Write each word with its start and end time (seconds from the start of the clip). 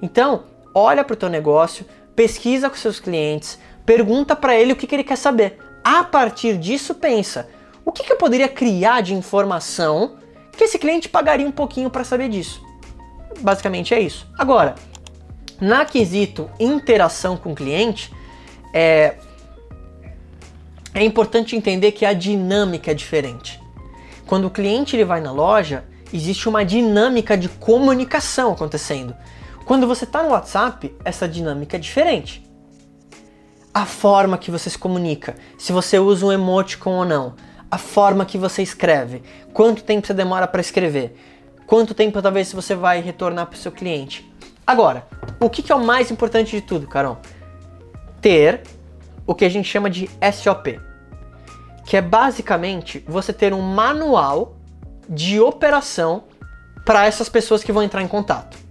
Então, 0.00 0.44
olha 0.74 1.04
para 1.04 1.14
o 1.14 1.16
teu 1.16 1.28
negócio, 1.28 1.84
pesquisa 2.14 2.68
com 2.68 2.76
seus 2.76 3.00
clientes, 3.00 3.58
pergunta 3.84 4.34
para 4.36 4.54
ele 4.54 4.72
o 4.72 4.76
que, 4.76 4.86
que 4.86 4.94
ele 4.94 5.04
quer 5.04 5.16
saber. 5.16 5.58
A 5.82 6.04
partir 6.04 6.58
disso, 6.58 6.94
pensa: 6.94 7.48
o 7.84 7.92
que, 7.92 8.04
que 8.04 8.12
eu 8.12 8.16
poderia 8.16 8.48
criar 8.48 9.00
de 9.00 9.14
informação 9.14 10.16
que 10.56 10.64
esse 10.64 10.78
cliente 10.78 11.08
pagaria 11.08 11.46
um 11.46 11.52
pouquinho 11.52 11.88
para 11.88 12.04
saber 12.04 12.28
disso? 12.28 12.62
Basicamente 13.40 13.94
é 13.94 14.00
isso. 14.00 14.26
Agora, 14.36 14.74
na 15.60 15.84
quesito 15.84 16.50
interação 16.58 17.36
com 17.36 17.52
o 17.52 17.54
cliente, 17.54 18.12
é, 18.72 19.14
é 20.94 21.04
importante 21.04 21.56
entender 21.56 21.92
que 21.92 22.04
a 22.04 22.12
dinâmica 22.12 22.90
é 22.90 22.94
diferente. 22.94 23.60
Quando 24.26 24.46
o 24.46 24.50
cliente 24.50 24.94
ele 24.94 25.04
vai 25.04 25.20
na 25.20 25.32
loja, 25.32 25.84
existe 26.12 26.48
uma 26.48 26.64
dinâmica 26.64 27.36
de 27.36 27.48
comunicação 27.48 28.52
acontecendo. 28.52 29.14
Quando 29.68 29.86
você 29.86 30.04
está 30.04 30.22
no 30.22 30.30
WhatsApp, 30.30 30.96
essa 31.04 31.28
dinâmica 31.28 31.76
é 31.76 31.78
diferente. 31.78 32.42
A 33.74 33.84
forma 33.84 34.38
que 34.38 34.50
você 34.50 34.70
se 34.70 34.78
comunica, 34.78 35.34
se 35.58 35.74
você 35.74 35.98
usa 35.98 36.24
um 36.24 36.32
emoticon 36.32 37.00
ou 37.00 37.04
não, 37.04 37.34
a 37.70 37.76
forma 37.76 38.24
que 38.24 38.38
você 38.38 38.62
escreve, 38.62 39.22
quanto 39.52 39.84
tempo 39.84 40.06
você 40.06 40.14
demora 40.14 40.48
para 40.48 40.62
escrever, 40.62 41.14
quanto 41.66 41.92
tempo 41.92 42.22
talvez 42.22 42.50
você 42.50 42.74
vai 42.74 43.02
retornar 43.02 43.44
para 43.44 43.56
o 43.56 43.58
seu 43.58 43.70
cliente. 43.70 44.26
Agora, 44.66 45.06
o 45.38 45.50
que, 45.50 45.62
que 45.62 45.70
é 45.70 45.74
o 45.74 45.84
mais 45.84 46.10
importante 46.10 46.52
de 46.56 46.62
tudo, 46.62 46.88
Carol? 46.88 47.18
Ter 48.22 48.62
o 49.26 49.34
que 49.34 49.44
a 49.44 49.50
gente 49.50 49.68
chama 49.68 49.90
de 49.90 50.08
SOP, 50.32 50.80
que 51.84 51.94
é 51.94 52.00
basicamente 52.00 53.04
você 53.06 53.34
ter 53.34 53.52
um 53.52 53.60
manual 53.60 54.56
de 55.06 55.38
operação 55.38 56.24
para 56.86 57.04
essas 57.04 57.28
pessoas 57.28 57.62
que 57.62 57.70
vão 57.70 57.82
entrar 57.82 58.00
em 58.00 58.08
contato. 58.08 58.67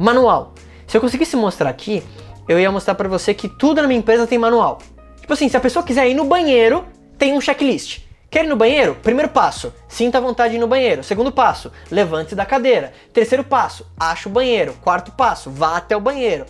Manual. 0.00 0.54
Se 0.86 0.96
eu 0.96 1.00
conseguisse 1.00 1.36
mostrar 1.36 1.68
aqui, 1.68 2.02
eu 2.48 2.58
ia 2.58 2.72
mostrar 2.72 2.94
para 2.94 3.06
você 3.06 3.34
que 3.34 3.50
tudo 3.50 3.82
na 3.82 3.86
minha 3.86 4.00
empresa 4.00 4.26
tem 4.26 4.38
manual. 4.38 4.78
Tipo 5.20 5.34
assim, 5.34 5.46
se 5.46 5.58
a 5.58 5.60
pessoa 5.60 5.84
quiser 5.84 6.08
ir 6.08 6.14
no 6.14 6.24
banheiro, 6.24 6.86
tem 7.18 7.34
um 7.34 7.40
checklist. 7.40 8.00
Quer 8.30 8.46
ir 8.46 8.48
no 8.48 8.56
banheiro? 8.56 8.96
Primeiro 9.02 9.28
passo, 9.28 9.74
sinta 9.88 10.16
a 10.16 10.20
vontade 10.22 10.52
de 10.52 10.56
ir 10.56 10.58
no 10.58 10.66
banheiro. 10.66 11.04
Segundo 11.04 11.30
passo, 11.30 11.70
levante-se 11.90 12.34
da 12.34 12.46
cadeira. 12.46 12.94
Terceiro 13.12 13.44
passo, 13.44 13.86
ache 13.98 14.26
o 14.26 14.30
banheiro. 14.30 14.72
Quarto 14.80 15.12
passo, 15.12 15.50
vá 15.50 15.76
até 15.76 15.94
o 15.94 16.00
banheiro. 16.00 16.46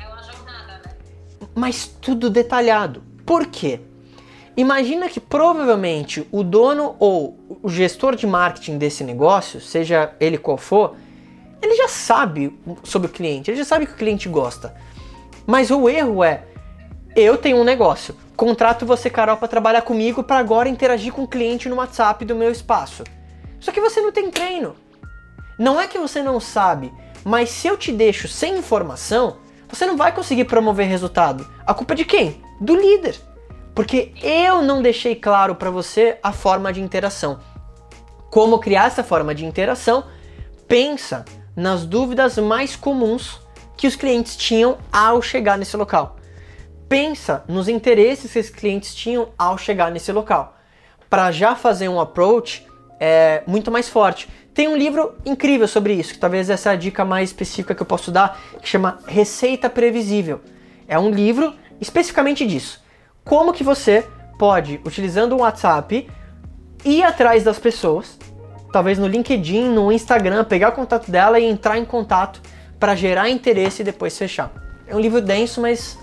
É 0.00 0.04
uma 0.04 0.20
jornada, 0.24 0.82
né? 0.84 0.92
Mas 1.54 1.86
tudo 1.86 2.28
detalhado. 2.28 3.04
Por 3.24 3.46
quê? 3.46 3.78
Imagina 4.56 5.08
que 5.08 5.20
provavelmente 5.20 6.26
o 6.32 6.42
dono 6.42 6.96
ou 6.98 7.38
o 7.62 7.68
gestor 7.68 8.16
de 8.16 8.26
marketing 8.26 8.76
desse 8.76 9.04
negócio, 9.04 9.60
seja 9.60 10.12
ele 10.18 10.36
qual 10.36 10.56
for, 10.56 10.96
ele 11.62 11.76
já 11.76 11.88
sabe 11.88 12.58
sobre 12.82 13.08
o 13.08 13.10
cliente, 13.10 13.50
ele 13.50 13.58
já 13.58 13.64
sabe 13.64 13.86
que 13.86 13.92
o 13.92 13.96
cliente 13.96 14.28
gosta. 14.28 14.74
Mas 15.46 15.70
o 15.70 15.88
erro 15.88 16.22
é, 16.22 16.44
eu 17.16 17.38
tenho 17.38 17.56
um 17.56 17.64
negócio, 17.64 18.16
contrato 18.36 18.84
você, 18.84 19.08
Carol, 19.08 19.36
para 19.36 19.48
trabalhar 19.48 19.82
comigo 19.82 20.22
para 20.22 20.38
agora 20.38 20.68
interagir 20.68 21.12
com 21.12 21.22
o 21.22 21.28
cliente 21.28 21.68
no 21.68 21.76
WhatsApp 21.76 22.24
do 22.24 22.34
meu 22.34 22.50
espaço. 22.50 23.04
Só 23.60 23.70
que 23.72 23.80
você 23.80 24.00
não 24.00 24.12
tem 24.12 24.30
treino. 24.30 24.74
Não 25.58 25.80
é 25.80 25.86
que 25.86 25.98
você 25.98 26.22
não 26.22 26.40
sabe, 26.40 26.92
mas 27.24 27.50
se 27.50 27.68
eu 27.68 27.76
te 27.76 27.92
deixo 27.92 28.26
sem 28.26 28.58
informação, 28.58 29.36
você 29.68 29.86
não 29.86 29.96
vai 29.96 30.12
conseguir 30.12 30.44
promover 30.44 30.88
resultado. 30.88 31.48
A 31.66 31.72
culpa 31.72 31.94
é 31.94 31.96
de 31.96 32.04
quem? 32.04 32.42
Do 32.60 32.74
líder 32.74 33.16
porque 33.74 34.12
eu 34.22 34.62
não 34.62 34.82
deixei 34.82 35.14
claro 35.14 35.54
para 35.54 35.70
você 35.70 36.18
a 36.22 36.32
forma 36.32 36.72
de 36.72 36.80
interação. 36.80 37.40
Como 38.30 38.58
criar 38.58 38.86
essa 38.86 39.02
forma 39.02 39.34
de 39.34 39.44
interação? 39.44 40.04
Pensa 40.68 41.24
nas 41.56 41.84
dúvidas 41.84 42.38
mais 42.38 42.76
comuns 42.76 43.40
que 43.76 43.86
os 43.86 43.96
clientes 43.96 44.36
tinham 44.36 44.78
ao 44.92 45.20
chegar 45.20 45.58
nesse 45.58 45.76
local. 45.76 46.16
Pensa 46.88 47.44
nos 47.48 47.68
interesses 47.68 48.32
que 48.32 48.38
os 48.38 48.50
clientes 48.50 48.94
tinham 48.94 49.28
ao 49.38 49.56
chegar 49.56 49.90
nesse 49.90 50.12
local, 50.12 50.56
para 51.08 51.32
já 51.32 51.54
fazer 51.54 51.88
um 51.88 52.00
approach 52.00 52.66
é, 53.00 53.42
muito 53.46 53.70
mais 53.70 53.88
forte. 53.88 54.28
Tem 54.54 54.68
um 54.68 54.76
livro 54.76 55.14
incrível 55.24 55.66
sobre 55.66 55.94
isso, 55.94 56.12
que 56.12 56.18
talvez 56.20 56.50
essa 56.50 56.70
é 56.70 56.72
a 56.74 56.76
dica 56.76 57.04
mais 57.04 57.30
específica 57.30 57.74
que 57.74 57.82
eu 57.82 57.86
posso 57.86 58.10
dar, 58.10 58.40
que 58.60 58.68
chama 58.68 58.98
Receita 59.06 59.70
Previsível. 59.70 60.40
É 60.86 60.98
um 60.98 61.10
livro 61.10 61.54
especificamente 61.80 62.46
disso 62.46 62.82
como 63.24 63.52
que 63.52 63.64
você 63.64 64.06
pode, 64.38 64.80
utilizando 64.84 65.34
o 65.34 65.40
WhatsApp, 65.40 66.08
ir 66.84 67.02
atrás 67.02 67.44
das 67.44 67.58
pessoas, 67.58 68.18
talvez 68.72 68.98
no 68.98 69.06
LinkedIn, 69.06 69.68
no 69.68 69.92
Instagram, 69.92 70.44
pegar 70.44 70.70
o 70.70 70.72
contato 70.72 71.10
dela 71.10 71.38
e 71.38 71.44
entrar 71.44 71.78
em 71.78 71.84
contato 71.84 72.40
para 72.80 72.94
gerar 72.94 73.28
interesse 73.28 73.82
e 73.82 73.84
depois 73.84 74.16
fechar. 74.16 74.50
É 74.86 74.96
um 74.96 75.00
livro 75.00 75.20
denso, 75.20 75.60
mas 75.60 75.98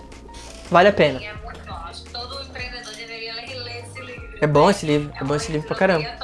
vale 0.71 0.87
a 0.87 0.93
pena. 0.93 1.19
É 1.21 1.33
muito 1.43 1.59
bom. 1.65 1.75
Ler 3.63 3.83
esse 3.83 4.01
livro. 4.01 4.37
É 4.39 4.47
bom 4.47 4.69
esse 4.69 4.85
livro, 4.85 5.11
é 5.19 5.23
bom 5.23 5.35
esse 5.35 5.51
livro 5.51 5.67
pra 5.67 5.75
caramba. 5.75 6.19